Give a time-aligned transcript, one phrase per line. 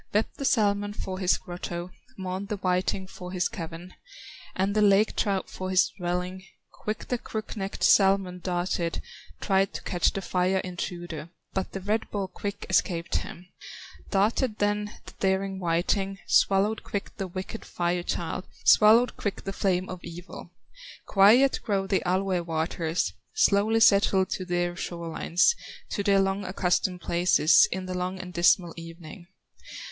[0.15, 3.93] Wept the salmon for his grotto, Mourned the whiting for his cavern,
[4.55, 6.41] And the lake trout for his dwelling.
[6.71, 9.03] Quick the crook necked salmon darted,
[9.41, 13.45] Tried to catch the fire intruder, But the red ball quick escaped him;
[14.09, 19.87] Darted then the daring whiting, Swallowed quick the wicked Fire child, Swallowed quick the flame
[19.87, 20.49] of evil.
[21.05, 25.53] Quiet grow the Alue waters, Slowly settle to their shore lines,
[25.91, 29.27] To their long accustomed places, In the long and dismal evening.